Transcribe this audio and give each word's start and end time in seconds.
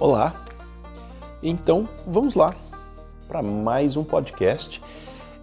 Olá, 0.00 0.32
então 1.42 1.88
vamos 2.06 2.36
lá 2.36 2.54
para 3.26 3.42
mais 3.42 3.96
um 3.96 4.04
podcast. 4.04 4.80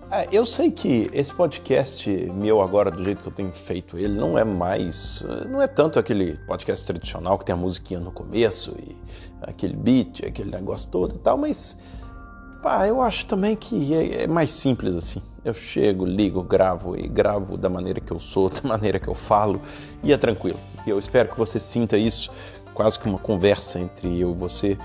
É, 0.09 0.29
eu 0.31 0.45
sei 0.45 0.71
que 0.71 1.09
esse 1.11 1.33
podcast 1.33 2.09
meu 2.33 2.61
agora, 2.61 2.89
do 2.89 3.03
jeito 3.03 3.21
que 3.21 3.27
eu 3.27 3.33
tenho 3.33 3.51
feito 3.51 3.97
ele, 3.97 4.17
não 4.17 4.39
é 4.39 4.45
mais, 4.45 5.25
não 5.49 5.61
é 5.61 5.67
tanto 5.67 5.99
aquele 5.99 6.37
podcast 6.47 6.85
tradicional 6.85 7.37
que 7.37 7.43
tem 7.43 7.51
a 7.51 7.57
musiquinha 7.57 7.99
no 7.99 8.13
começo 8.13 8.73
e 8.79 8.95
aquele 9.41 9.75
beat, 9.75 10.23
aquele 10.25 10.51
negócio 10.51 10.89
todo 10.89 11.15
e 11.15 11.19
tal, 11.19 11.37
mas 11.37 11.77
pá, 12.63 12.87
eu 12.87 13.01
acho 13.01 13.25
também 13.25 13.57
que 13.57 13.93
é, 13.93 14.23
é 14.23 14.27
mais 14.27 14.53
simples 14.53 14.95
assim. 14.95 15.21
Eu 15.43 15.53
chego, 15.53 16.05
ligo, 16.05 16.41
gravo 16.41 16.97
e 16.97 17.09
gravo 17.09 17.57
da 17.57 17.67
maneira 17.67 17.99
que 17.99 18.11
eu 18.11 18.21
sou, 18.21 18.47
da 18.61 18.61
maneira 18.63 19.01
que 19.01 19.09
eu 19.09 19.15
falo 19.15 19.61
e 20.01 20.13
é 20.13 20.17
tranquilo. 20.17 20.59
E 20.87 20.89
eu 20.89 20.97
espero 20.97 21.27
que 21.27 21.37
você 21.37 21.59
sinta 21.59 21.97
isso 21.97 22.31
quase 22.75 22.99
que 22.99 23.09
uma 23.09 23.17
conversa 23.17 23.79
entre 23.79 24.19
eu 24.19 24.31
e 24.31 24.33
você. 24.35 24.77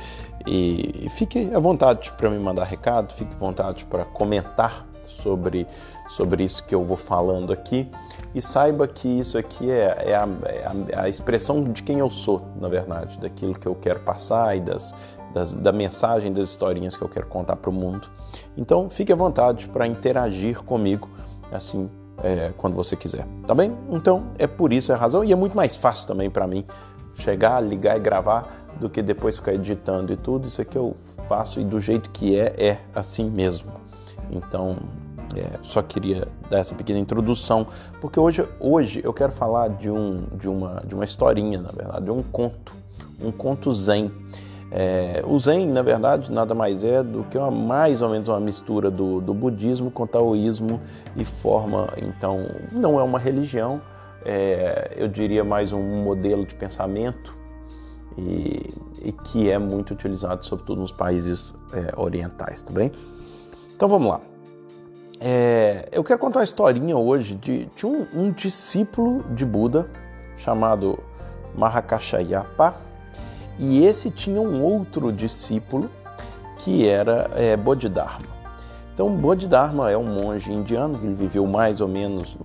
E, 0.46 1.08
fique 1.10 1.50
à 1.52 1.58
vontade 1.58 2.10
para 2.16 2.30
me 2.30 2.38
mandar 2.38 2.64
recado, 2.64 3.12
fique 3.12 3.34
à 3.34 3.38
vontade 3.38 3.84
para 3.84 4.06
comentar 4.06 4.86
sobre, 5.06 5.66
sobre 6.08 6.44
isso 6.44 6.64
que 6.64 6.74
eu 6.74 6.82
vou 6.82 6.96
falando 6.96 7.52
aqui. 7.52 7.90
E 8.34 8.40
saiba 8.40 8.88
que 8.88 9.08
isso 9.08 9.36
aqui 9.36 9.70
é, 9.70 10.04
é, 10.06 10.14
a, 10.14 10.28
é, 10.44 10.66
a, 10.66 10.74
é 10.88 11.00
a, 11.00 11.08
expressão 11.08 11.62
de 11.64 11.82
quem 11.82 11.98
eu 11.98 12.08
sou, 12.08 12.42
na 12.58 12.68
verdade, 12.68 13.18
daquilo 13.18 13.54
que 13.54 13.66
eu 13.66 13.74
quero 13.74 14.00
passar 14.00 14.56
e 14.56 14.60
das, 14.60 14.94
das, 15.34 15.52
da 15.52 15.72
mensagem, 15.72 16.32
das 16.32 16.48
historinhas 16.48 16.96
que 16.96 17.02
eu 17.02 17.08
quero 17.08 17.26
contar 17.26 17.56
para 17.56 17.68
o 17.68 17.72
mundo. 17.72 18.08
Então 18.56 18.88
fique 18.88 19.12
à 19.12 19.16
vontade 19.16 19.68
para 19.68 19.86
interagir 19.86 20.62
comigo, 20.62 21.10
assim, 21.52 21.90
é, 22.22 22.52
quando 22.56 22.74
você 22.74 22.96
quiser, 22.96 23.26
tá 23.46 23.54
bem? 23.54 23.76
Então 23.90 24.28
é 24.38 24.46
por 24.46 24.72
isso 24.72 24.92
é 24.92 24.94
a 24.94 24.98
razão 24.98 25.24
e 25.24 25.32
é 25.32 25.36
muito 25.36 25.56
mais 25.56 25.76
fácil 25.76 26.06
também 26.06 26.30
para 26.30 26.46
mim 26.46 26.64
chegar, 27.20 27.60
ligar 27.60 27.96
e 27.96 28.00
gravar 28.00 28.48
do 28.80 28.88
que 28.88 29.02
depois 29.02 29.36
ficar 29.36 29.54
editando 29.54 30.12
e 30.12 30.16
tudo. 30.16 30.48
Isso 30.48 30.60
aqui 30.60 30.76
eu 30.76 30.96
faço 31.28 31.60
e 31.60 31.64
do 31.64 31.80
jeito 31.80 32.10
que 32.10 32.38
é, 32.38 32.54
é 32.58 32.78
assim 32.94 33.30
mesmo. 33.30 33.72
Então, 34.30 34.76
é, 35.36 35.58
só 35.62 35.82
queria 35.82 36.26
dar 36.48 36.58
essa 36.58 36.74
pequena 36.74 36.98
introdução, 36.98 37.66
porque 38.00 38.18
hoje, 38.18 38.46
hoje 38.58 39.00
eu 39.04 39.12
quero 39.12 39.32
falar 39.32 39.68
de, 39.68 39.90
um, 39.90 40.24
de, 40.34 40.48
uma, 40.48 40.82
de 40.84 40.94
uma 40.94 41.04
historinha, 41.04 41.60
na 41.60 41.70
verdade, 41.70 42.04
de 42.04 42.10
um 42.10 42.22
conto, 42.22 42.74
um 43.22 43.30
conto 43.30 43.72
zen. 43.72 44.10
É, 44.72 45.24
o 45.26 45.36
Zen, 45.36 45.66
na 45.66 45.82
verdade, 45.82 46.30
nada 46.30 46.54
mais 46.54 46.84
é 46.84 47.02
do 47.02 47.24
que 47.24 47.36
uma, 47.36 47.50
mais 47.50 48.02
ou 48.02 48.08
menos 48.08 48.28
uma 48.28 48.38
mistura 48.38 48.88
do, 48.88 49.20
do 49.20 49.34
budismo 49.34 49.90
com 49.90 50.04
o 50.04 50.06
taoísmo 50.06 50.80
e 51.16 51.24
forma, 51.24 51.88
então, 51.96 52.46
não 52.70 53.00
é 53.00 53.02
uma 53.02 53.18
religião, 53.18 53.80
é, 54.24 54.94
eu 54.96 55.08
diria 55.08 55.44
mais 55.44 55.72
um 55.72 56.02
modelo 56.02 56.44
de 56.44 56.54
pensamento 56.54 57.36
e, 58.16 58.74
e, 59.02 59.12
que 59.12 59.50
é 59.50 59.58
muito 59.58 59.92
utilizado, 59.92 60.44
sobretudo 60.44 60.80
nos 60.80 60.92
países 60.92 61.54
é, 61.72 61.98
orientais, 61.98 62.62
tá 62.62 62.72
bem? 62.72 62.92
Então 63.74 63.88
vamos 63.88 64.08
lá. 64.08 64.20
É, 65.20 65.88
eu 65.92 66.02
quero 66.02 66.18
contar 66.18 66.40
uma 66.40 66.44
historinha 66.44 66.96
hoje 66.96 67.34
de, 67.34 67.66
de 67.76 67.86
um, 67.86 68.06
um, 68.14 68.30
discípulo 68.30 69.22
de 69.34 69.44
Buda 69.44 69.90
chamado 70.36 70.98
Mahakashayapa 71.54 72.74
e 73.58 73.84
esse 73.84 74.10
tinha 74.10 74.40
um 74.40 74.62
outro 74.62 75.12
discípulo 75.12 75.90
que 76.56 76.88
era 76.88 77.30
é, 77.34 77.56
Bodhidharma. 77.56 78.28
Então, 78.94 79.14
Bodhidharma 79.14 79.90
é 79.90 79.96
um 79.96 80.04
monge 80.04 80.52
indiano 80.52 80.98
que 80.98 81.06
viveu 81.08 81.46
mais 81.46 81.80
ou 81.80 81.88
menos 81.88 82.36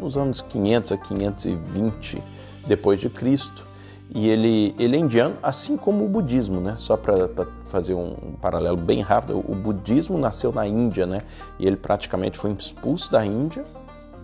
nos 0.00 0.16
anos 0.16 0.40
500 0.40 0.92
a 0.92 0.96
520 0.96 2.22
depois 2.66 3.00
de 3.00 3.08
Cristo. 3.08 3.66
E 4.14 4.28
ele, 4.28 4.74
ele 4.78 4.96
é 4.96 5.00
indiano, 5.00 5.36
assim 5.42 5.76
como 5.76 6.04
o 6.04 6.08
budismo, 6.08 6.60
né? 6.60 6.76
Só 6.78 6.96
para 6.96 7.28
fazer 7.66 7.94
um 7.94 8.34
paralelo 8.40 8.76
bem 8.76 9.00
rápido, 9.00 9.38
o 9.38 9.54
budismo 9.54 10.16
nasceu 10.16 10.52
na 10.52 10.66
Índia, 10.66 11.06
né? 11.06 11.22
E 11.58 11.66
ele 11.66 11.76
praticamente 11.76 12.38
foi 12.38 12.52
expulso 12.52 13.10
da 13.10 13.26
Índia, 13.26 13.64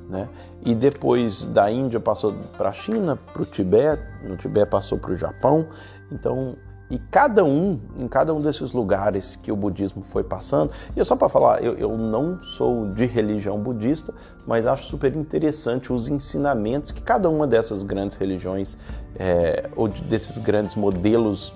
né? 0.08 0.28
E 0.64 0.74
depois 0.74 1.44
da 1.44 1.70
Índia 1.70 1.98
passou 1.98 2.32
para 2.56 2.68
a 2.68 2.72
China, 2.72 3.16
para 3.16 3.42
o 3.42 3.44
Tibete, 3.44 4.02
no 4.22 4.36
Tibete 4.36 4.70
passou 4.70 4.98
para 4.98 5.12
o 5.12 5.16
Japão. 5.16 5.66
Então 6.12 6.56
e 6.92 6.98
cada 6.98 7.42
um, 7.42 7.80
em 7.96 8.06
cada 8.06 8.34
um 8.34 8.40
desses 8.42 8.74
lugares 8.74 9.34
que 9.34 9.50
o 9.50 9.56
budismo 9.56 10.02
foi 10.02 10.22
passando, 10.22 10.70
e 10.94 11.02
só 11.02 11.16
para 11.16 11.26
falar, 11.26 11.64
eu, 11.64 11.72
eu, 11.78 11.96
não 11.96 12.38
sou 12.42 12.90
de 12.90 13.06
religião 13.06 13.58
budista, 13.58 14.12
mas 14.46 14.66
acho 14.66 14.84
super 14.84 15.16
interessante 15.16 15.90
os 15.90 16.06
ensinamentos 16.06 16.92
que 16.92 17.00
cada 17.00 17.30
uma 17.30 17.46
dessas 17.46 17.82
grandes 17.82 18.18
religiões, 18.18 18.76
é, 19.18 19.70
ou 19.74 19.88
de, 19.88 20.02
desses 20.02 20.36
grandes 20.36 20.76
modelos 20.76 21.54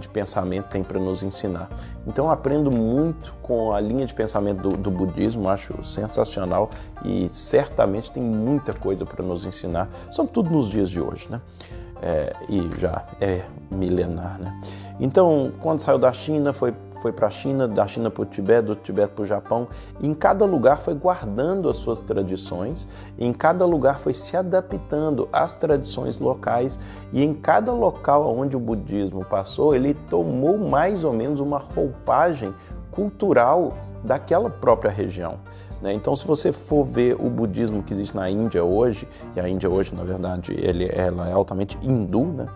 de 0.00 0.08
pensamento 0.08 0.68
tem 0.68 0.82
para 0.82 0.98
nos 0.98 1.22
ensinar. 1.22 1.68
Então 2.06 2.30
aprendo 2.30 2.70
muito 2.70 3.34
com 3.42 3.72
a 3.72 3.80
linha 3.80 4.06
de 4.06 4.14
pensamento 4.14 4.70
do, 4.70 4.76
do 4.76 4.90
budismo, 4.90 5.50
acho 5.50 5.84
sensacional 5.84 6.70
e 7.04 7.28
certamente 7.28 8.10
tem 8.10 8.22
muita 8.22 8.72
coisa 8.72 9.04
para 9.04 9.22
nos 9.22 9.44
ensinar, 9.44 9.90
sobretudo 10.10 10.50
nos 10.50 10.70
dias 10.70 10.88
de 10.88 10.98
hoje, 11.00 11.26
né? 11.28 11.42
É, 12.02 12.34
e 12.48 12.68
já 12.78 13.06
é 13.20 13.42
milenar. 13.70 14.38
Né? 14.40 14.60
Então, 15.00 15.52
quando 15.60 15.78
saiu 15.78 15.98
da 15.98 16.12
China, 16.12 16.52
foi, 16.52 16.74
foi 17.00 17.12
para 17.12 17.28
a 17.28 17.30
China, 17.30 17.66
da 17.66 17.86
China 17.86 18.10
para 18.10 18.22
o 18.22 18.26
Tibete, 18.26 18.66
do 18.66 18.74
Tibete 18.74 19.12
para 19.14 19.22
o 19.22 19.26
Japão, 19.26 19.68
em 20.02 20.12
cada 20.12 20.44
lugar 20.44 20.78
foi 20.78 20.94
guardando 20.94 21.68
as 21.68 21.76
suas 21.76 22.02
tradições, 22.02 22.88
em 23.18 23.32
cada 23.32 23.64
lugar 23.64 24.00
foi 24.00 24.12
se 24.12 24.36
adaptando 24.36 25.28
às 25.32 25.56
tradições 25.56 26.18
locais, 26.18 26.78
e 27.12 27.22
em 27.22 27.32
cada 27.32 27.72
local 27.72 28.36
onde 28.36 28.56
o 28.56 28.60
budismo 28.60 29.24
passou, 29.24 29.74
ele 29.74 29.94
tomou 29.94 30.58
mais 30.58 31.04
ou 31.04 31.12
menos 31.12 31.40
uma 31.40 31.58
roupagem 31.58 32.52
cultural 32.90 33.72
daquela 34.04 34.50
própria 34.50 34.90
região. 34.90 35.38
Né? 35.82 35.92
Então, 35.92 36.14
se 36.14 36.24
você 36.24 36.52
for 36.52 36.84
ver 36.84 37.16
o 37.20 37.28
budismo 37.28 37.82
que 37.82 37.92
existe 37.92 38.14
na 38.14 38.30
Índia 38.30 38.62
hoje, 38.62 39.06
e 39.34 39.40
a 39.40 39.48
Índia 39.48 39.68
hoje, 39.68 39.92
na 39.94 40.04
verdade, 40.04 40.52
ele, 40.56 40.88
ela 40.90 41.28
é 41.28 41.32
altamente 41.32 41.76
hindu, 41.82 42.24
né? 42.24 42.46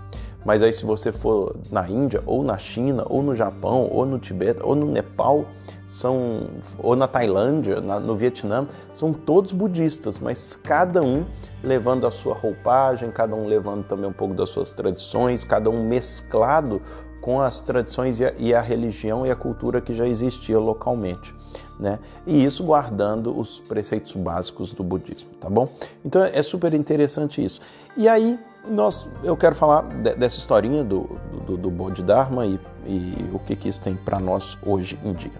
mas 0.44 0.62
aí 0.62 0.72
se 0.72 0.86
você 0.86 1.10
for 1.10 1.56
na 1.72 1.90
Índia, 1.90 2.22
ou 2.24 2.44
na 2.44 2.56
China, 2.56 3.04
ou 3.10 3.20
no 3.24 3.34
Japão, 3.34 3.88
ou 3.90 4.06
no 4.06 4.16
Tibete, 4.16 4.60
ou 4.62 4.76
no 4.76 4.86
Nepal, 4.86 5.44
são, 5.88 6.44
ou 6.78 6.94
na 6.94 7.08
Tailândia, 7.08 7.80
na, 7.80 7.98
no 7.98 8.16
Vietnã, 8.16 8.68
são 8.92 9.12
todos 9.12 9.50
budistas, 9.50 10.20
mas 10.20 10.54
cada 10.54 11.02
um 11.02 11.24
levando 11.64 12.06
a 12.06 12.12
sua 12.12 12.34
roupagem, 12.34 13.10
cada 13.10 13.34
um 13.34 13.46
levando 13.46 13.84
também 13.84 14.08
um 14.08 14.12
pouco 14.12 14.34
das 14.34 14.50
suas 14.50 14.70
tradições, 14.70 15.44
cada 15.44 15.68
um 15.68 15.84
mesclado 15.84 16.80
com 17.20 17.40
as 17.40 17.60
tradições 17.60 18.20
e 18.20 18.24
a, 18.24 18.32
e 18.38 18.54
a 18.54 18.60
religião 18.60 19.26
e 19.26 19.32
a 19.32 19.36
cultura 19.36 19.80
que 19.80 19.92
já 19.92 20.06
existia 20.06 20.60
localmente 20.60 21.34
né? 21.78 21.98
E 22.26 22.44
isso 22.44 22.64
guardando 22.64 23.38
os 23.38 23.60
preceitos 23.60 24.12
básicos 24.12 24.72
do 24.72 24.82
budismo, 24.82 25.30
tá 25.40 25.48
bom? 25.48 25.68
Então 26.04 26.22
é 26.24 26.42
super 26.42 26.72
interessante 26.74 27.44
isso. 27.44 27.60
E 27.96 28.08
aí 28.08 28.38
nós, 28.68 29.08
eu 29.22 29.36
quero 29.36 29.54
falar 29.54 29.82
de, 29.82 30.14
dessa 30.14 30.38
historinha 30.38 30.82
do, 30.82 31.08
do, 31.46 31.56
do 31.56 31.70
Bodhidharma 31.70 32.46
e, 32.46 32.58
e, 32.86 33.30
o 33.32 33.38
que, 33.38 33.54
que 33.54 33.68
isso 33.68 33.82
tem 33.82 33.94
para 33.94 34.18
nós 34.18 34.58
hoje 34.64 34.98
em 35.04 35.12
dia. 35.12 35.32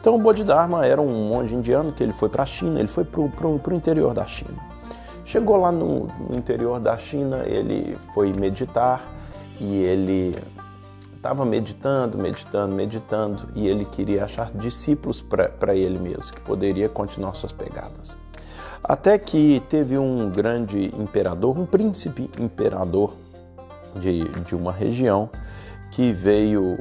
Então 0.00 0.14
o 0.14 0.18
Bodhidharma 0.18 0.84
era 0.84 1.00
um 1.00 1.28
monge 1.28 1.54
indiano 1.54 1.92
que 1.92 2.02
ele 2.02 2.12
foi 2.12 2.28
para 2.28 2.42
a 2.42 2.46
China, 2.46 2.78
ele 2.78 2.88
foi 2.88 3.04
para 3.04 3.20
o 3.46 3.74
interior 3.74 4.12
da 4.12 4.26
China. 4.26 4.58
Chegou 5.24 5.56
lá 5.56 5.72
no, 5.72 6.08
no 6.28 6.36
interior 6.36 6.78
da 6.78 6.98
China, 6.98 7.42
ele 7.46 7.96
foi 8.12 8.32
meditar 8.32 9.02
e 9.58 9.82
ele 9.82 10.36
estava 11.24 11.46
meditando, 11.46 12.18
meditando, 12.18 12.74
meditando 12.74 13.48
e 13.54 13.66
ele 13.66 13.86
queria 13.86 14.24
achar 14.24 14.50
discípulos 14.52 15.22
para 15.22 15.74
ele 15.74 15.98
mesmo, 15.98 16.34
que 16.34 16.40
poderia 16.42 16.86
continuar 16.86 17.32
suas 17.32 17.50
pegadas. 17.50 18.14
Até 18.82 19.16
que 19.16 19.62
teve 19.66 19.96
um 19.96 20.28
grande 20.28 20.92
imperador, 20.94 21.58
um 21.58 21.64
príncipe 21.64 22.30
imperador 22.38 23.14
de, 23.96 24.24
de 24.42 24.54
uma 24.54 24.70
região, 24.70 25.30
que 25.90 26.12
veio 26.12 26.76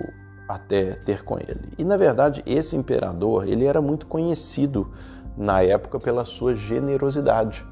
até 0.45 0.95
ter 0.95 1.23
com 1.23 1.39
ele. 1.39 1.69
E 1.77 1.85
na 1.85 1.95
verdade, 1.95 2.43
esse 2.45 2.75
imperador, 2.75 3.47
ele 3.47 3.63
era 3.63 3.81
muito 3.81 4.07
conhecido 4.07 4.91
na 5.37 5.61
época 5.61 6.01
pela 6.01 6.25
sua 6.25 6.53
generosidade 6.53 7.65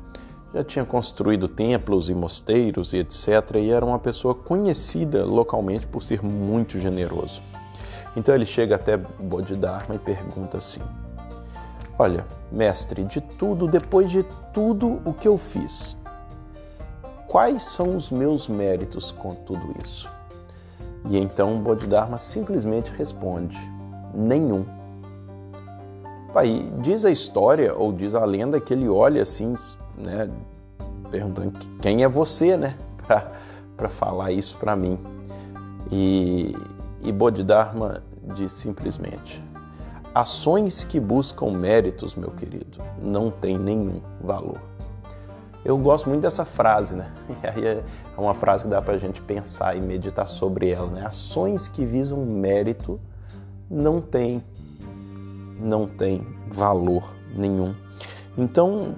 já 0.53 0.63
tinha 0.63 0.85
construído 0.85 1.47
templos 1.47 2.09
e 2.09 2.13
mosteiros 2.13 2.93
e 2.93 2.97
etc. 2.97 3.55
E 3.55 3.71
era 3.71 3.85
uma 3.85 3.99
pessoa 3.99 4.35
conhecida 4.35 5.25
localmente 5.25 5.87
por 5.87 6.03
ser 6.03 6.23
muito 6.23 6.77
generoso. 6.77 7.41
Então 8.15 8.35
ele 8.35 8.45
chega 8.45 8.75
até 8.75 8.97
Bodhidharma 8.97 9.95
e 9.95 9.99
pergunta 9.99 10.57
assim: 10.57 10.81
Olha, 11.97 12.25
mestre, 12.51 13.03
de 13.03 13.21
tudo, 13.21 13.67
depois 13.67 14.11
de 14.11 14.25
tudo 14.53 15.01
o 15.05 15.13
que 15.13 15.27
eu 15.27 15.37
fiz, 15.37 15.95
quais 17.27 17.63
são 17.63 17.95
os 17.95 18.11
meus 18.11 18.49
méritos 18.49 19.11
com 19.11 19.33
tudo 19.33 19.73
isso? 19.81 20.11
E 21.05 21.17
então 21.17 21.59
Bodhidharma 21.59 22.17
simplesmente 22.17 22.91
responde: 22.91 23.57
Nenhum. 24.13 24.65
Pai, 26.33 26.71
diz 26.81 27.03
a 27.03 27.11
história 27.11 27.75
ou 27.75 27.91
diz 27.91 28.15
a 28.15 28.23
lenda 28.23 28.59
que 28.59 28.73
ele 28.73 28.87
olha 28.87 29.21
assim 29.21 29.55
né, 29.97 30.29
perguntando 31.09 31.51
quem 31.81 32.03
é 32.03 32.07
você, 32.07 32.55
né, 32.55 32.77
para 33.75 33.89
falar 33.89 34.31
isso 34.31 34.57
para 34.57 34.75
mim. 34.75 34.97
E, 35.91 36.55
e 37.03 37.11
Bodhidharma 37.11 38.01
diz 38.33 38.53
simplesmente: 38.53 39.43
ações 40.15 40.83
que 40.85 40.99
buscam 40.99 41.51
méritos, 41.51 42.15
meu 42.15 42.31
querido, 42.31 42.79
não 43.01 43.29
têm 43.29 43.57
nenhum 43.57 44.01
valor. 44.21 44.61
Eu 45.63 45.77
gosto 45.77 46.09
muito 46.09 46.21
dessa 46.21 46.43
frase, 46.43 46.95
né? 46.95 47.11
E 47.43 47.47
aí 47.47 47.65
é 47.65 47.83
uma 48.17 48.33
frase 48.33 48.63
que 48.63 48.69
dá 48.69 48.81
para 48.81 48.95
a 48.95 48.97
gente 48.97 49.21
pensar 49.21 49.75
e 49.75 49.81
meditar 49.81 50.27
sobre 50.27 50.69
ela, 50.69 50.87
né? 50.87 51.05
Ações 51.05 51.67
que 51.67 51.85
visam 51.85 52.25
mérito 52.25 52.99
não 53.69 54.01
têm, 54.01 54.43
não 55.61 55.87
tem 55.87 56.25
valor 56.47 57.15
nenhum. 57.35 57.75
Então, 58.37 58.95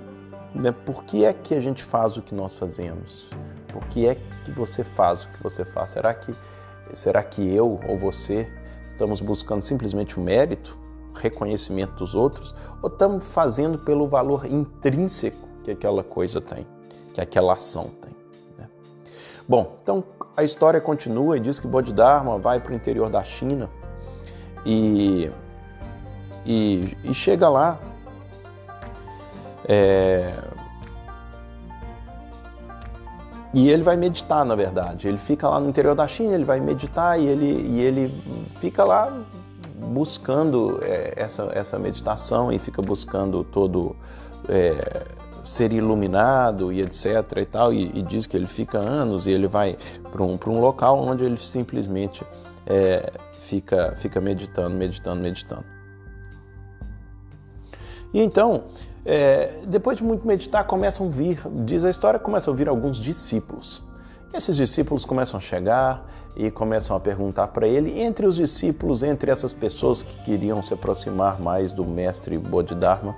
né, 0.56 0.72
por 0.72 1.04
que 1.04 1.26
é 1.26 1.34
que 1.34 1.54
a 1.54 1.62
gente 1.62 1.84
faz 1.84 2.18
o 2.18 2.22
que 2.22 2.34
nós 2.34 2.54
fazemos? 2.54 3.30
Por 3.72 3.86
que 3.88 4.08
é 4.08 4.16
que 4.46 4.52
você 4.52 4.84
faz 4.84 5.24
o 5.24 5.30
que 5.30 5.42
você 5.42 5.66
faz? 5.66 5.92
Será 5.92 6.14
que, 6.14 6.34
será 6.94 7.24
que 7.24 7.54
eu 7.54 7.80
ou 7.88 7.98
você 7.98 8.48
estamos 8.88 9.20
buscando 9.22 9.62
simplesmente 9.62 10.20
o 10.20 10.22
mérito, 10.22 10.78
o 11.14 11.18
reconhecimento 11.18 11.96
dos 11.96 12.16
outros, 12.16 12.54
ou 12.82 12.90
estamos 12.90 13.28
fazendo 13.28 13.80
pelo 13.80 14.08
valor 14.08 14.46
intrínseco 14.46 15.48
que 15.64 15.72
aquela 15.72 16.04
coisa 16.04 16.40
tem, 16.40 16.66
que 17.14 17.20
aquela 17.20 17.54
ação 17.54 17.90
tem? 18.02 18.16
Né? 18.58 18.70
Bom, 19.48 19.78
então 19.82 20.04
a 20.38 20.44
história 20.44 20.80
continua 20.80 21.38
e 21.38 21.40
diz 21.40 21.60
que 21.60 21.68
Bodhidharma 21.68 22.38
vai 22.38 22.60
para 22.60 22.72
o 22.74 22.76
interior 22.76 23.10
da 23.10 23.24
China 23.24 23.70
e, 24.66 25.32
e, 26.46 26.98
e 27.04 27.14
chega 27.14 27.50
lá 27.50 27.80
é... 29.66 30.40
E 33.54 33.70
ele 33.70 33.84
vai 33.84 33.96
meditar, 33.96 34.44
na 34.44 34.56
verdade. 34.56 35.08
Ele 35.08 35.18
fica 35.18 35.48
lá 35.48 35.60
no 35.60 35.70
interior 35.70 35.94
da 35.94 36.08
China, 36.08 36.34
ele 36.34 36.44
vai 36.44 36.60
meditar 36.60 37.20
e 37.20 37.28
ele, 37.28 37.68
e 37.70 37.82
ele 37.82 38.12
fica 38.60 38.84
lá 38.84 39.16
buscando 39.76 40.80
é, 40.82 41.14
essa, 41.16 41.52
essa 41.54 41.78
meditação 41.78 42.52
e 42.52 42.58
fica 42.58 42.82
buscando 42.82 43.44
todo 43.44 43.96
é, 44.50 45.06
ser 45.44 45.72
iluminado 45.72 46.74
e 46.74 46.82
etc 46.82 47.06
e 47.38 47.46
tal. 47.46 47.72
E, 47.72 47.92
e, 47.94 48.02
diz 48.02 48.26
que 48.26 48.36
ele 48.36 48.48
fica 48.48 48.80
anos 48.80 49.28
e 49.28 49.32
ele 49.32 49.48
vai 49.48 49.78
para 50.12 50.24
um, 50.24 50.40
um 50.48 50.60
local 50.60 51.00
onde 51.00 51.24
ele 51.24 51.38
simplesmente 51.38 52.26
é, 52.66 53.12
fica, 53.40 53.96
fica 53.98 54.20
meditando, 54.20 54.72
meditando, 54.72 55.22
meditando. 55.22 55.83
E 58.14 58.22
então, 58.22 58.66
é, 59.06 59.52
depois 59.68 59.98
de 59.98 60.04
muito 60.04 60.26
meditar, 60.26 60.64
começam 60.66 61.08
a 61.08 61.10
vir, 61.10 61.40
diz 61.66 61.84
a 61.84 61.90
história, 61.90 62.20
começam 62.20 62.54
a 62.54 62.58
vir 62.58 62.70
alguns 62.70 62.98
discípulos. 62.98 63.82
Esses 64.34 64.56
discípulos 64.56 65.06
começam 65.06 65.38
a 65.38 65.42
chegar 65.42 66.10
e 66.36 66.50
começam 66.50 66.96
a 66.96 67.00
perguntar 67.00 67.48
para 67.50 67.68
ele. 67.68 68.00
Entre 68.00 68.26
os 68.26 68.36
discípulos, 68.36 69.04
entre 69.04 69.30
essas 69.30 69.54
pessoas 69.54 70.02
que 70.02 70.24
queriam 70.24 70.62
se 70.62 70.74
aproximar 70.74 71.40
mais 71.40 71.74
do 71.74 71.86
mestre 71.86 72.38
Bodhidharma, 72.38 73.16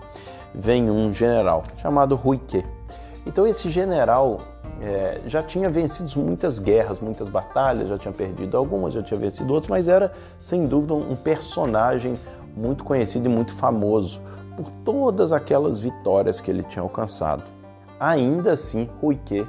vem 0.54 0.90
um 0.90 1.14
general 1.14 1.64
chamado 1.78 2.20
Huike. 2.22 2.66
Então 3.26 3.48
esse 3.48 3.70
general 3.70 4.42
é, 4.82 5.22
já 5.26 5.42
tinha 5.42 5.70
vencido 5.70 6.20
muitas 6.20 6.60
guerras, 6.60 7.00
muitas 7.00 7.30
batalhas, 7.30 7.90
já 7.90 7.98
tinha 7.98 8.14
perdido 8.14 8.58
algumas, 8.58 8.94
já 8.94 9.02
tinha 9.02 9.20
vencido 9.20 9.54
outras, 9.54 9.70
mas 9.70 9.88
era 9.88 10.12
sem 10.40 10.68
dúvida 10.68 10.94
um 10.94 11.16
personagem 11.16 12.16
muito 12.56 12.84
conhecido 12.84 13.26
e 13.26 13.30
muito 13.30 13.54
famoso 13.54 14.22
por 14.56 14.72
todas 14.84 15.32
aquelas 15.32 15.80
vitórias 15.80 16.40
que 16.40 16.50
ele 16.50 16.64
tinha 16.64 16.82
alcançado. 16.82 17.44
Ainda 18.00 18.52
assim, 18.52 18.90
Ruique 19.02 19.48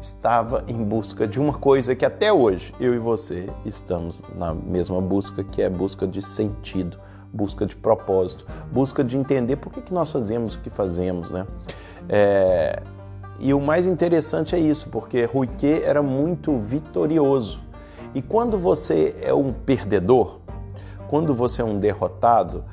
estava 0.00 0.64
em 0.66 0.82
busca 0.82 1.26
de 1.26 1.38
uma 1.38 1.52
coisa 1.52 1.94
que 1.94 2.04
até 2.04 2.32
hoje 2.32 2.74
eu 2.80 2.94
e 2.94 2.98
você 2.98 3.48
estamos 3.64 4.22
na 4.34 4.54
mesma 4.54 5.00
busca, 5.00 5.44
que 5.44 5.60
é 5.60 5.68
busca 5.68 6.06
de 6.06 6.22
sentido, 6.22 6.98
busca 7.32 7.66
de 7.66 7.76
propósito, 7.76 8.46
busca 8.72 9.04
de 9.04 9.16
entender 9.16 9.56
por 9.56 9.70
que, 9.72 9.82
que 9.82 9.92
nós 9.92 10.10
fazemos 10.10 10.54
o 10.54 10.60
que 10.60 10.70
fazemos, 10.70 11.30
né? 11.30 11.46
É... 12.08 12.82
E 13.38 13.54
o 13.54 13.60
mais 13.60 13.86
interessante 13.86 14.54
é 14.54 14.58
isso, 14.58 14.90
porque 14.90 15.24
Ruique 15.24 15.82
era 15.82 16.02
muito 16.02 16.58
vitorioso. 16.58 17.62
E 18.14 18.20
quando 18.20 18.58
você 18.58 19.16
é 19.22 19.32
um 19.32 19.52
perdedor, 19.52 20.40
quando 21.08 21.34
você 21.34 21.62
é 21.62 21.64
um 21.64 21.78
derrotado, 21.78 22.64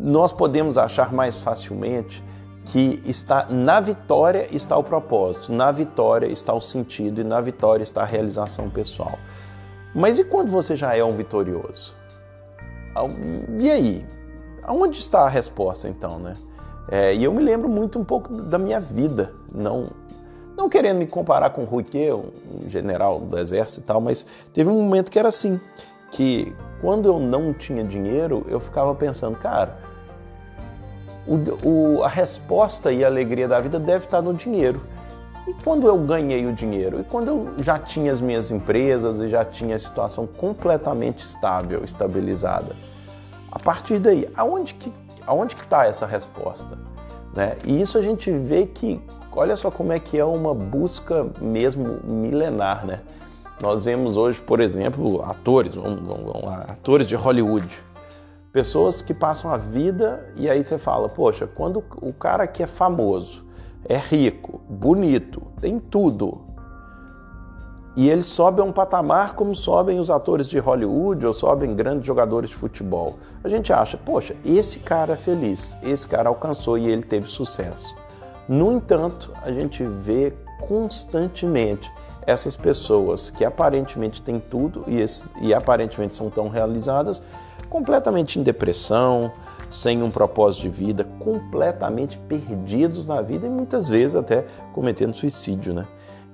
nós 0.00 0.32
podemos 0.32 0.78
achar 0.78 1.12
mais 1.12 1.42
facilmente 1.42 2.24
que 2.64 3.00
está 3.04 3.46
na 3.50 3.80
vitória 3.80 4.48
está 4.50 4.76
o 4.76 4.84
propósito, 4.84 5.52
na 5.52 5.70
vitória 5.70 6.26
está 6.26 6.54
o 6.54 6.60
sentido 6.60 7.20
e 7.20 7.24
na 7.24 7.40
vitória 7.40 7.82
está 7.82 8.02
a 8.02 8.04
realização 8.04 8.70
pessoal. 8.70 9.18
Mas 9.94 10.18
e 10.18 10.24
quando 10.24 10.50
você 10.50 10.76
já 10.76 10.94
é 10.94 11.04
um 11.04 11.16
vitorioso? 11.16 11.94
E 13.58 13.70
aí? 13.70 14.06
Aonde 14.62 14.98
está 14.98 15.20
a 15.22 15.28
resposta 15.28 15.88
então, 15.88 16.18
né? 16.18 16.36
É, 16.90 17.14
e 17.14 17.24
eu 17.24 17.32
me 17.32 17.42
lembro 17.42 17.68
muito 17.68 17.98
um 17.98 18.04
pouco 18.04 18.32
da 18.32 18.58
minha 18.58 18.80
vida, 18.80 19.32
não 19.52 19.88
não 20.56 20.68
querendo 20.68 20.98
me 20.98 21.06
comparar 21.06 21.50
com 21.50 21.64
Rui 21.64 21.82
Que, 21.82 22.12
um 22.12 22.68
general 22.68 23.18
do 23.18 23.38
exército 23.38 23.80
e 23.80 23.82
tal, 23.82 23.98
mas 23.98 24.26
teve 24.52 24.68
um 24.68 24.74
momento 24.74 25.10
que 25.10 25.18
era 25.18 25.28
assim, 25.28 25.58
que 26.10 26.54
quando 26.82 27.08
eu 27.08 27.18
não 27.18 27.54
tinha 27.54 27.82
dinheiro, 27.82 28.44
eu 28.46 28.60
ficava 28.60 28.94
pensando, 28.94 29.38
cara, 29.38 29.78
o, 31.26 31.68
o, 31.68 32.04
a 32.04 32.08
resposta 32.08 32.92
e 32.92 33.04
a 33.04 33.06
alegria 33.06 33.46
da 33.46 33.60
vida 33.60 33.78
deve 33.78 34.04
estar 34.04 34.22
no 34.22 34.34
dinheiro. 34.34 34.80
E 35.46 35.54
quando 35.64 35.86
eu 35.86 35.98
ganhei 35.98 36.46
o 36.46 36.52
dinheiro? 36.52 37.00
E 37.00 37.04
quando 37.04 37.28
eu 37.28 37.54
já 37.58 37.78
tinha 37.78 38.12
as 38.12 38.20
minhas 38.20 38.50
empresas 38.50 39.20
e 39.20 39.28
já 39.28 39.44
tinha 39.44 39.74
a 39.74 39.78
situação 39.78 40.26
completamente 40.26 41.20
estável, 41.20 41.82
estabilizada? 41.82 42.76
A 43.50 43.58
partir 43.58 43.98
daí, 43.98 44.28
aonde 44.36 44.74
que 44.74 44.92
aonde 45.26 45.54
que 45.54 45.62
está 45.62 45.86
essa 45.86 46.06
resposta? 46.06 46.76
Né? 47.34 47.56
E 47.64 47.80
isso 47.80 47.96
a 47.96 48.02
gente 48.02 48.30
vê 48.30 48.66
que, 48.66 49.00
olha 49.32 49.54
só 49.54 49.70
como 49.70 49.92
é 49.92 50.00
que 50.00 50.18
é 50.18 50.24
uma 50.24 50.54
busca 50.54 51.26
mesmo 51.40 52.00
milenar, 52.04 52.84
né? 52.84 53.00
Nós 53.62 53.84
vemos 53.84 54.16
hoje, 54.16 54.40
por 54.40 54.58
exemplo, 54.58 55.22
atores, 55.22 55.74
vamos, 55.74 56.00
vamos, 56.00 56.24
vamos 56.24 56.42
lá, 56.42 56.64
atores 56.68 57.06
de 57.06 57.14
Hollywood, 57.14 57.68
pessoas 58.52 59.00
que 59.02 59.14
passam 59.14 59.52
a 59.52 59.56
vida 59.56 60.28
e 60.36 60.48
aí 60.48 60.62
você 60.62 60.78
fala, 60.78 61.08
poxa, 61.08 61.46
quando 61.46 61.84
o 62.00 62.12
cara 62.12 62.46
que 62.46 62.62
é 62.62 62.66
famoso, 62.66 63.44
é 63.84 63.96
rico, 63.96 64.60
bonito, 64.68 65.42
tem 65.60 65.78
tudo, 65.78 66.50
e 67.96 68.08
ele 68.08 68.22
sobe 68.22 68.60
a 68.60 68.64
um 68.64 68.72
patamar 68.72 69.34
como 69.34 69.54
sobem 69.54 69.98
os 69.98 70.10
atores 70.10 70.48
de 70.48 70.58
Hollywood 70.58 71.26
ou 71.26 71.32
sobem 71.32 71.74
grandes 71.74 72.06
jogadores 72.06 72.48
de 72.48 72.56
futebol. 72.56 73.18
A 73.42 73.48
gente 73.48 73.72
acha, 73.72 73.98
poxa, 73.98 74.36
esse 74.44 74.78
cara 74.78 75.14
é 75.14 75.16
feliz, 75.16 75.76
esse 75.82 76.06
cara 76.06 76.28
alcançou 76.28 76.78
e 76.78 76.88
ele 76.88 77.02
teve 77.02 77.26
sucesso. 77.26 77.96
No 78.48 78.72
entanto, 78.72 79.32
a 79.42 79.50
gente 79.50 79.84
vê 79.84 80.32
constantemente 80.60 81.92
essas 82.26 82.56
pessoas 82.56 83.28
que 83.28 83.44
aparentemente 83.44 84.22
têm 84.22 84.38
tudo 84.38 84.84
e, 84.86 85.00
esse, 85.00 85.30
e 85.40 85.52
aparentemente 85.52 86.14
são 86.14 86.30
tão 86.30 86.48
realizadas, 86.48 87.20
completamente 87.70 88.38
em 88.38 88.42
depressão, 88.42 89.32
sem 89.70 90.02
um 90.02 90.10
propósito 90.10 90.62
de 90.62 90.68
vida, 90.68 91.04
completamente 91.20 92.18
perdidos 92.18 93.06
na 93.06 93.22
vida 93.22 93.46
e 93.46 93.48
muitas 93.48 93.88
vezes 93.88 94.16
até 94.16 94.44
cometendo 94.74 95.14
suicídio, 95.14 95.72
né? 95.72 95.86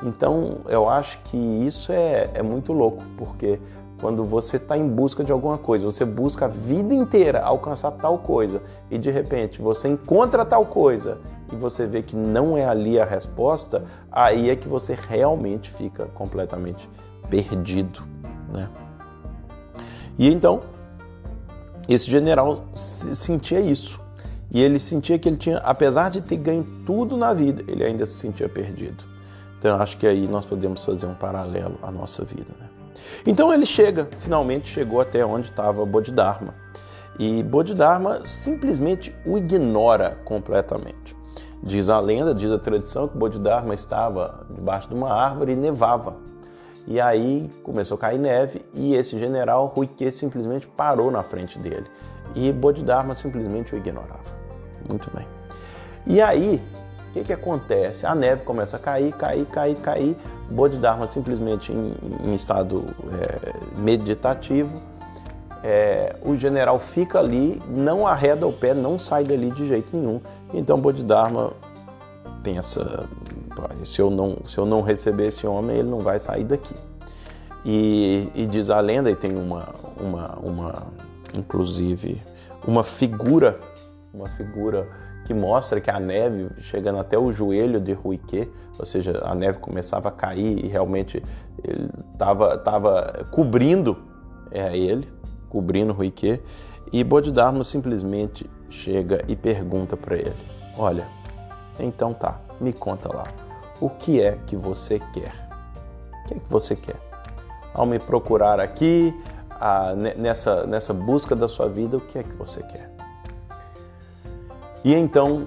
Então 0.02 0.58
eu 0.68 0.88
acho 0.88 1.18
que 1.24 1.36
isso 1.36 1.92
é, 1.92 2.30
é 2.34 2.42
muito 2.42 2.72
louco, 2.72 3.04
porque 3.18 3.60
quando 4.00 4.24
você 4.24 4.56
está 4.56 4.76
em 4.76 4.86
busca 4.86 5.22
de 5.22 5.32
alguma 5.32 5.56
coisa, 5.56 5.84
você 5.84 6.04
busca 6.04 6.46
a 6.46 6.48
vida 6.48 6.94
inteira 6.94 7.40
alcançar 7.40 7.92
tal 7.92 8.18
coisa 8.18 8.62
e 8.90 8.98
de 8.98 9.10
repente 9.10 9.60
você 9.60 9.88
encontra 9.88 10.44
tal 10.44 10.66
coisa 10.66 11.18
e 11.52 11.56
você 11.56 11.86
vê 11.86 12.02
que 12.02 12.16
não 12.16 12.56
é 12.56 12.66
ali 12.66 12.98
a 12.98 13.04
resposta, 13.04 13.84
aí 14.10 14.50
é 14.50 14.56
que 14.56 14.68
você 14.68 14.96
realmente 15.08 15.70
fica 15.70 16.06
completamente 16.06 16.88
perdido, 17.30 18.00
né? 18.52 18.68
E 20.18 20.30
então, 20.30 20.62
esse 21.94 22.10
general 22.10 22.64
sentia 22.74 23.60
isso. 23.60 24.00
E 24.50 24.62
ele 24.62 24.78
sentia 24.78 25.18
que 25.18 25.28
ele 25.28 25.36
tinha, 25.36 25.58
apesar 25.58 26.08
de 26.08 26.22
ter 26.22 26.36
ganho 26.36 26.64
tudo 26.84 27.16
na 27.16 27.34
vida, 27.34 27.64
ele 27.68 27.84
ainda 27.84 28.06
se 28.06 28.14
sentia 28.14 28.48
perdido. 28.48 29.04
Então, 29.58 29.80
acho 29.80 29.98
que 29.98 30.06
aí 30.06 30.28
nós 30.28 30.44
podemos 30.44 30.84
fazer 30.84 31.06
um 31.06 31.14
paralelo 31.14 31.78
à 31.82 31.90
nossa 31.90 32.24
vida, 32.24 32.52
né? 32.58 32.68
Então 33.26 33.52
ele 33.52 33.66
chega, 33.66 34.08
finalmente 34.18 34.68
chegou 34.68 35.00
até 35.00 35.24
onde 35.24 35.50
estava 35.50 35.84
Bodhidharma. 35.84 36.54
E 37.18 37.42
Bodhidharma 37.42 38.22
simplesmente 38.24 39.14
o 39.24 39.38
ignora 39.38 40.18
completamente. 40.24 41.16
Diz 41.62 41.88
a 41.88 41.98
lenda, 41.98 42.34
diz 42.34 42.50
a 42.50 42.58
tradição 42.58 43.08
que 43.08 43.16
Bodhidharma 43.16 43.74
estava 43.74 44.46
debaixo 44.50 44.88
de 44.88 44.94
uma 44.94 45.12
árvore 45.12 45.52
e 45.52 45.56
nevava. 45.56 46.16
E 46.86 47.00
aí 47.00 47.50
começou 47.62 47.96
a 47.96 47.98
cair 47.98 48.18
neve 48.18 48.62
e 48.72 48.94
esse 48.94 49.18
general 49.18 49.66
Ruike 49.66 50.10
simplesmente 50.12 50.66
parou 50.66 51.10
na 51.10 51.22
frente 51.22 51.58
dele. 51.58 51.86
E 52.34 52.52
Bodhidharma 52.52 53.14
simplesmente 53.14 53.74
o 53.74 53.78
ignorava. 53.78 54.20
Muito 54.88 55.10
bem. 55.14 55.26
E 56.06 56.20
aí 56.20 56.62
que, 57.16 57.24
que 57.24 57.32
acontece? 57.32 58.04
A 58.04 58.14
neve 58.14 58.42
começa 58.44 58.76
a 58.76 58.80
cair, 58.80 59.12
cair, 59.14 59.46
cair, 59.46 59.76
cair. 59.76 60.16
Bodhidharma 60.50 61.06
simplesmente 61.06 61.72
em, 61.72 61.94
em 62.24 62.34
estado 62.34 62.84
é, 63.12 63.78
meditativo. 63.78 64.80
É, 65.62 66.14
o 66.22 66.36
general 66.36 66.78
fica 66.78 67.18
ali, 67.18 67.60
não 67.68 68.06
arreda 68.06 68.46
o 68.46 68.52
pé, 68.52 68.74
não 68.74 68.98
sai 68.98 69.24
dali 69.24 69.50
de 69.50 69.66
jeito 69.66 69.96
nenhum. 69.96 70.20
Então 70.52 70.78
Bodhidharma 70.78 71.52
pensa: 72.42 73.08
se 73.84 74.00
eu 74.00 74.10
não, 74.10 74.38
se 74.44 74.58
eu 74.58 74.66
não 74.66 74.82
receber 74.82 75.28
esse 75.28 75.46
homem, 75.46 75.78
ele 75.78 75.88
não 75.88 76.00
vai 76.00 76.18
sair 76.18 76.44
daqui. 76.44 76.74
E, 77.64 78.30
e 78.34 78.46
diz 78.46 78.70
a 78.70 78.80
lenda, 78.80 79.10
e 79.10 79.16
tem 79.16 79.36
uma, 79.36 79.68
uma, 80.00 80.38
uma, 80.38 80.82
inclusive, 81.36 82.22
uma 82.66 82.84
figura, 82.84 83.58
uma 84.14 84.28
figura 84.28 84.88
que 85.26 85.34
mostra 85.34 85.80
que 85.80 85.90
a 85.90 85.98
neve 85.98 86.48
chegando 86.60 87.00
até 87.00 87.18
o 87.18 87.32
joelho 87.32 87.80
de 87.80 87.92
Ruique, 87.92 88.48
ou 88.78 88.86
seja, 88.86 89.20
a 89.24 89.34
neve 89.34 89.58
começava 89.58 90.08
a 90.08 90.12
cair 90.12 90.64
e 90.64 90.68
realmente 90.68 91.22
estava 92.12 92.56
tava 92.58 93.26
cobrindo 93.32 93.96
é, 94.52 94.76
ele, 94.76 95.08
cobrindo 95.48 95.92
Ruique, 95.92 96.40
e 96.92 97.02
Bodhidharma 97.02 97.64
simplesmente 97.64 98.48
chega 98.70 99.24
e 99.26 99.34
pergunta 99.34 99.96
para 99.96 100.16
ele: 100.16 100.36
Olha, 100.78 101.08
então 101.80 102.14
tá, 102.14 102.40
me 102.60 102.72
conta 102.72 103.14
lá, 103.14 103.24
o 103.80 103.90
que 103.90 104.20
é 104.20 104.38
que 104.46 104.56
você 104.56 104.98
quer? 104.98 105.32
O 106.24 106.28
que 106.28 106.34
é 106.34 106.38
que 106.38 106.50
você 106.50 106.74
quer? 106.74 106.96
Ao 107.74 107.84
me 107.84 107.98
procurar 107.98 108.58
aqui, 108.58 109.14
a, 109.50 109.94
nessa, 109.94 110.66
nessa 110.66 110.94
busca 110.94 111.36
da 111.36 111.48
sua 111.48 111.68
vida, 111.68 111.96
o 111.96 112.00
que 112.00 112.18
é 112.18 112.22
que 112.22 112.34
você 112.34 112.62
quer? 112.62 112.90
E 114.84 114.94
então 114.94 115.46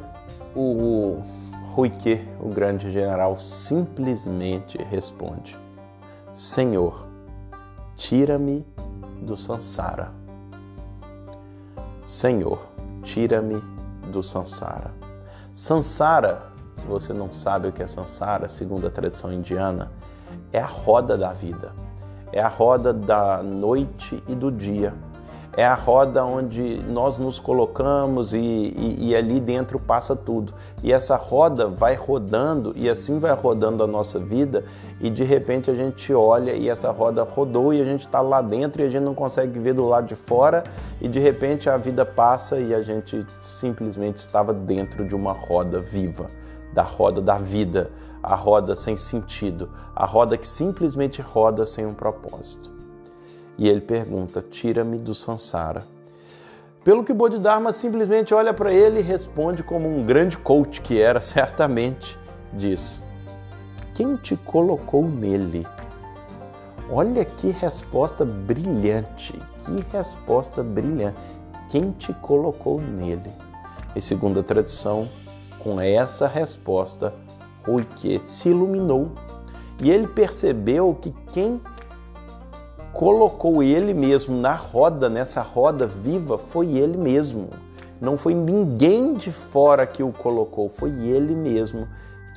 o 0.56 1.22
Ruique, 1.74 2.28
o 2.40 2.50
grande 2.50 2.92
general, 2.92 3.38
simplesmente 3.38 4.78
responde: 4.84 5.58
Senhor, 6.34 7.08
tira-me 7.96 8.66
do 9.22 9.38
Sansara. 9.38 10.12
Senhor, 12.06 12.60
tira-me 13.04 13.62
do 14.12 14.24
Sansara. 14.24 14.92
Sansara, 15.54 16.49
se 16.80 16.88
você 16.88 17.14
não 17.14 17.32
sabe 17.32 17.68
o 17.68 17.72
que 17.72 17.84
é 17.84 17.88
Sansara, 17.88 18.48
segundo 18.50 18.88
a 18.88 18.90
tradição 18.90 19.32
indiana, 19.32 19.92
é 20.52 20.60
a 20.60 20.66
roda 20.66 21.18
da 21.18 21.34
vida. 21.34 21.72
É 22.32 22.42
a 22.42 22.48
roda 22.48 22.94
da 22.94 23.44
noite 23.44 24.24
e 24.28 24.36
do 24.36 24.52
dia 24.52 24.94
é 25.60 25.66
a 25.66 25.74
roda 25.74 26.24
onde 26.24 26.82
nós 26.84 27.18
nos 27.18 27.38
colocamos 27.38 28.34
e, 28.34 28.38
e, 28.38 29.10
e, 29.10 29.16
ali 29.16 29.40
dentro 29.40 29.80
passa 29.80 30.16
tudo. 30.16 30.54
E 30.84 30.94
essa 30.94 31.16
roda 31.16 31.68
vai 31.68 31.96
rodando 31.96 32.72
e 32.78 32.90
assim 32.90 33.20
vai 33.20 33.34
rodando 33.34 33.84
a 33.84 33.88
nossa 33.88 34.20
vida 34.20 34.64
e 35.02 35.10
de 35.10 35.24
repente 35.24 35.70
a 35.70 35.76
gente 35.76 36.14
olha 36.14 36.54
e 36.54 36.70
essa 36.70 36.92
roda 36.92 37.24
rodou 37.24 37.74
e 37.74 37.82
a 37.82 37.84
gente 37.84 38.06
está 38.06 38.22
lá 38.22 38.42
dentro 38.42 38.82
e 38.82 38.86
a 38.86 38.90
gente 38.90 39.04
não 39.04 39.14
consegue 39.14 39.60
ver 39.60 39.74
do 39.74 39.86
lado 39.86 40.08
de 40.08 40.16
fora 40.16 40.64
e 41.02 41.10
de 41.10 41.20
repente 41.20 41.70
a 41.70 41.76
vida 41.76 42.06
passa 42.06 42.58
e 42.58 42.74
a 42.74 42.82
gente 42.82 43.26
simplesmente 43.42 44.18
estava 44.18 44.54
dentro 44.54 45.06
de 45.06 45.14
uma 45.16 45.34
roda 45.34 45.82
viva, 45.82 46.30
da 46.74 46.84
roda 46.84 47.22
da 47.22 47.38
vida, 47.38 47.92
a 48.22 48.36
roda 48.36 48.76
sem 48.76 48.98
sentido, 48.98 49.70
a 49.96 50.06
roda 50.06 50.38
que 50.38 50.48
simplesmente 50.48 51.22
roda 51.22 51.66
sem 51.66 51.86
um 51.86 51.94
propósito. 51.94 52.72
E 53.58 53.68
ele 53.68 53.82
pergunta: 53.82 54.42
Tira-me 54.42 54.98
do 54.98 55.14
Sansara. 55.16 55.84
Pelo 56.84 57.04
que 57.04 57.14
Bodhidharma 57.14 57.72
simplesmente 57.74 58.34
olha 58.34 58.54
para 58.54 58.74
ele 58.74 59.00
e 59.00 59.04
responde 59.04 59.64
como 59.64 59.88
um 59.90 60.06
grande 60.06 60.38
coach 60.38 60.82
que 60.82 61.02
era, 61.02 61.20
certamente, 61.20 62.18
diz: 62.54 63.04
Quem 63.94 64.16
te 64.16 64.38
colocou 64.38 65.04
nele? 65.04 65.68
Olha 66.92 67.24
que 67.24 67.52
resposta 67.52 68.26
brilhante, 68.26 69.40
que 69.66 69.86
resposta 69.92 70.64
brilhante. 70.64 71.20
Quem 71.70 71.92
te 71.92 72.12
colocou 72.14 72.82
nele? 72.82 73.32
E 73.96 74.02
segundo 74.02 74.40
a 74.40 74.44
tradição, 74.44 75.08
com 75.60 75.80
essa 75.80 76.28
resposta, 76.28 77.14
Ruike 77.66 78.20
se 78.20 78.50
iluminou 78.50 79.12
e 79.82 79.92
ele 79.92 80.08
percebeu 80.08 80.98
que 81.00 81.14
quem 81.32 81.62
colocou 82.94 83.62
ele 83.62 83.94
mesmo 83.94 84.36
na 84.36 84.54
roda, 84.54 85.10
nessa 85.10 85.42
roda 85.42 85.86
viva, 85.86 86.38
foi 86.38 86.78
ele 86.78 86.98
mesmo. 86.98 87.50
Não 88.02 88.18
foi 88.18 88.34
ninguém 88.34 89.14
de 89.14 89.32
fora 89.32 89.86
que 89.86 90.02
o 90.02 90.12
colocou, 90.12 90.70
foi 90.70 90.90
ele 90.90 91.36
mesmo 91.36 91.88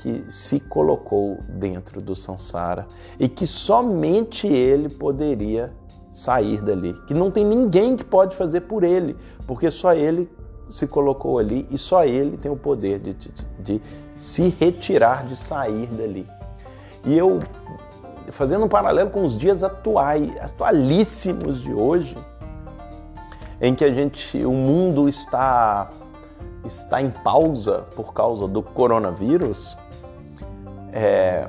que 0.03 0.25
se 0.29 0.59
colocou 0.59 1.39
dentro 1.49 2.01
do 2.01 2.17
Sansara 2.17 2.87
e 3.19 3.29
que 3.29 3.47
somente 3.47 4.47
ele 4.49 4.89
poderia 4.89 5.73
sair 6.11 6.61
dali, 6.61 6.93
que 7.07 7.15
não 7.15 7.31
tem 7.31 7.45
ninguém 7.45 7.97
que 7.97 8.05
pode 8.05 8.37
fazer 8.37 8.63
por 8.63 8.85
ele, 8.85 9.17
porque 9.47 9.71
só 9.71 9.95
ele 9.95 10.29
se 10.73 10.87
colocou 10.87 11.39
ali 11.39 11.67
e 11.71 11.77
só 11.77 12.05
ele 12.05 12.37
tem 12.37 12.51
o 12.51 12.57
poder 12.57 12.99
de, 12.99 13.13
de, 13.13 13.33
de 13.59 13.83
se 14.17 14.49
retirar, 14.59 15.25
de 15.25 15.37
sair 15.37 15.87
dali. 15.87 16.27
E 17.05 17.17
eu 17.17 17.41
fazendo 18.31 18.65
um 18.65 18.69
paralelo 18.69 19.11
com 19.11 19.23
os 19.23 19.37
dias 19.37 19.63
atuais, 19.63 20.35
atualíssimos 20.41 21.61
de 21.61 21.73
hoje, 21.73 22.17
em 23.61 23.75
que 23.75 23.85
a 23.85 23.93
gente, 23.93 24.45
o 24.45 24.53
mundo 24.53 25.09
está 25.09 25.91
está 26.65 27.03
em 27.03 27.11
pausa 27.11 27.85
por 27.97 28.15
causa 28.15 28.47
do 28.47 28.63
coronavírus, 28.63 29.77
é, 30.93 31.49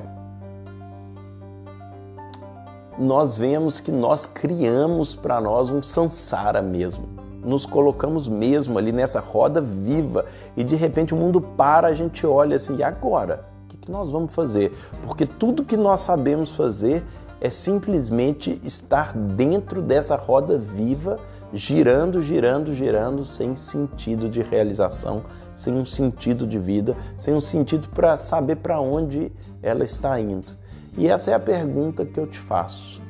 nós 2.98 3.38
vemos 3.38 3.80
que 3.80 3.92
nós 3.92 4.26
criamos 4.26 5.14
para 5.14 5.40
nós 5.40 5.70
um 5.70 5.82
sansara 5.82 6.60
mesmo. 6.60 7.23
Nos 7.44 7.66
colocamos 7.66 8.26
mesmo 8.26 8.78
ali 8.78 8.90
nessa 8.90 9.20
roda 9.20 9.60
viva 9.60 10.24
e 10.56 10.64
de 10.64 10.74
repente 10.74 11.12
o 11.12 11.16
mundo 11.16 11.40
para, 11.40 11.88
a 11.88 11.94
gente 11.94 12.26
olha 12.26 12.56
assim, 12.56 12.76
e 12.76 12.82
agora? 12.82 13.54
que 13.84 13.90
nós 13.90 14.10
vamos 14.10 14.32
fazer? 14.32 14.72
Porque 15.02 15.26
tudo 15.26 15.64
que 15.64 15.76
nós 15.76 16.00
sabemos 16.00 16.56
fazer 16.56 17.04
é 17.40 17.50
simplesmente 17.50 18.58
estar 18.64 19.12
dentro 19.14 19.82
dessa 19.82 20.16
roda 20.16 20.56
viva, 20.56 21.18
girando, 21.52 22.22
girando, 22.22 22.72
girando, 22.72 23.24
sem 23.24 23.54
sentido 23.54 24.28
de 24.28 24.40
realização, 24.40 25.22
sem 25.54 25.74
um 25.74 25.84
sentido 25.84 26.46
de 26.46 26.58
vida, 26.58 26.96
sem 27.18 27.34
um 27.34 27.40
sentido 27.40 27.88
para 27.90 28.16
saber 28.16 28.56
para 28.56 28.80
onde 28.80 29.30
ela 29.62 29.84
está 29.84 30.18
indo. 30.18 30.48
E 30.96 31.08
essa 31.08 31.30
é 31.30 31.34
a 31.34 31.40
pergunta 31.40 32.06
que 32.06 32.18
eu 32.18 32.26
te 32.26 32.38
faço. 32.38 33.02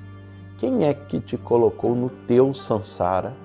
Quem 0.57 0.85
é 0.85 0.93
que 0.93 1.21
te 1.21 1.37
colocou 1.37 1.95
no 1.95 2.09
teu 2.11 2.53
sansara? 2.53 3.44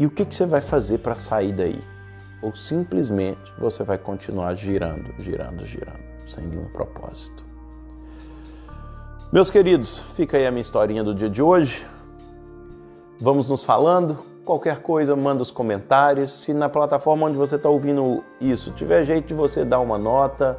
E 0.00 0.06
o 0.06 0.10
que, 0.10 0.24
que 0.24 0.34
você 0.34 0.46
vai 0.46 0.60
fazer 0.60 0.98
para 0.98 1.14
sair 1.14 1.52
daí? 1.52 1.80
ou 2.42 2.54
simplesmente 2.54 3.52
você 3.58 3.84
vai 3.84 3.98
continuar 3.98 4.54
girando, 4.54 5.12
girando, 5.18 5.64
girando, 5.66 6.00
sem 6.26 6.44
nenhum 6.46 6.66
propósito. 6.66 7.44
Meus 9.32 9.50
queridos, 9.50 10.00
fica 10.14 10.36
aí 10.36 10.46
a 10.46 10.50
minha 10.50 10.60
historinha 10.60 11.04
do 11.04 11.14
dia 11.14 11.30
de 11.30 11.42
hoje. 11.42 11.86
Vamos 13.20 13.48
nos 13.48 13.62
falando. 13.62 14.18
Qualquer 14.44 14.80
coisa, 14.80 15.14
manda 15.14 15.42
os 15.42 15.50
comentários. 15.50 16.32
Se 16.32 16.52
na 16.52 16.68
plataforma 16.68 17.26
onde 17.26 17.36
você 17.36 17.54
está 17.56 17.68
ouvindo 17.68 18.24
isso 18.40 18.72
tiver 18.72 19.04
jeito 19.04 19.28
de 19.28 19.34
você 19.34 19.64
dar 19.64 19.78
uma 19.78 19.98
nota, 19.98 20.58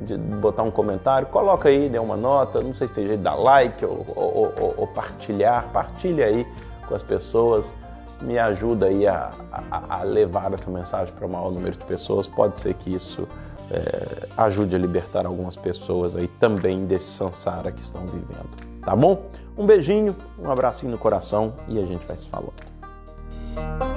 de 0.00 0.16
botar 0.16 0.64
um 0.64 0.70
comentário, 0.70 1.28
coloca 1.28 1.68
aí, 1.68 1.88
dê 1.88 1.98
uma 1.98 2.16
nota. 2.16 2.60
Não 2.60 2.74
sei 2.74 2.88
se 2.88 2.94
tem 2.94 3.06
jeito 3.06 3.18
de 3.18 3.24
dar 3.24 3.36
like 3.36 3.84
ou, 3.84 4.04
ou, 4.16 4.52
ou, 4.60 4.74
ou 4.78 4.86
partilhar. 4.88 5.68
Partilha 5.72 6.26
aí 6.26 6.44
com 6.88 6.94
as 6.94 7.02
pessoas 7.04 7.72
me 8.20 8.38
ajuda 8.38 8.86
aí 8.86 9.06
a, 9.06 9.32
a, 9.52 10.00
a 10.00 10.02
levar 10.02 10.52
essa 10.52 10.70
mensagem 10.70 11.14
para 11.14 11.26
o 11.26 11.28
maior 11.28 11.50
número 11.50 11.76
de 11.76 11.84
pessoas. 11.84 12.26
Pode 12.26 12.60
ser 12.60 12.74
que 12.74 12.94
isso 12.94 13.28
é, 13.70 14.28
ajude 14.36 14.74
a 14.74 14.78
libertar 14.78 15.26
algumas 15.26 15.56
pessoas 15.56 16.16
aí 16.16 16.28
também 16.28 16.84
desse 16.84 17.06
sansara 17.06 17.70
que 17.70 17.80
estão 17.80 18.02
vivendo. 18.06 18.68
Tá 18.84 18.96
bom? 18.96 19.26
Um 19.56 19.66
beijinho, 19.66 20.16
um 20.38 20.50
abracinho 20.50 20.92
no 20.92 20.98
coração 20.98 21.54
e 21.68 21.78
a 21.78 21.86
gente 21.86 22.06
vai 22.06 22.16
se 22.16 22.26
falando. 22.26 23.87